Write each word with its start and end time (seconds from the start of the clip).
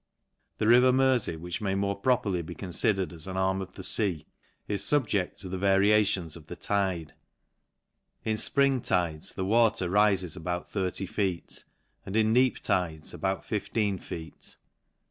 The 0.57 0.67
river 0.67 0.91
Merfey^ 0.91 1.37
which 1.39 1.61
may 1.61 1.75
more 1.75 1.93
properly 1.95 2.41
be 2.41 2.55
confidered 2.55 3.13
as 3.13 3.27
an 3.27 3.37
arm 3.37 3.61
of 3.61 3.75
the 3.75 3.83
fea, 3.83 4.25
is 4.67 4.81
fubje£t 4.81 5.35
to 5.35 5.47
the 5.47 5.59
va 5.59 5.77
riations 5.77 6.35
of 6.35 6.47
the 6.47 6.55
tide. 6.55 7.13
In 8.25 8.35
fpring 8.35 8.83
tides, 8.83 9.33
the 9.33 9.45
water 9.45 9.91
rifes 9.91 10.35
about 10.35 10.71
thirty 10.71 11.05
feet; 11.05 11.65
and 12.03 12.15
in 12.15 12.33
neap 12.33 12.61
tides, 12.61 13.13
about 13.13 13.45
fifteen 13.45 13.99
feet. 13.99 14.55